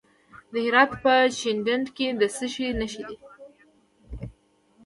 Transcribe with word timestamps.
د 0.51 0.53
هرات 0.65 0.91
په 1.03 1.13
شینډنډ 1.37 1.87
کې 1.95 2.07
د 2.19 2.21
څه 2.35 2.45
شي 2.53 2.67
نښې 2.79 3.03
دي؟ 3.07 3.17